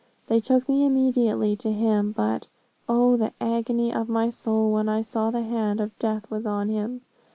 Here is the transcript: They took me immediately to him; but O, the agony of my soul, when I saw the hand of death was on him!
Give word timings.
They 0.25 0.39
took 0.39 0.67
me 0.67 0.83
immediately 0.83 1.55
to 1.57 1.71
him; 1.71 2.11
but 2.11 2.49
O, 2.89 3.17
the 3.17 3.33
agony 3.39 3.93
of 3.93 4.09
my 4.09 4.31
soul, 4.31 4.71
when 4.71 4.89
I 4.89 5.03
saw 5.03 5.29
the 5.29 5.43
hand 5.43 5.79
of 5.79 5.95
death 5.99 6.25
was 6.31 6.43
on 6.43 6.69
him! 6.69 7.01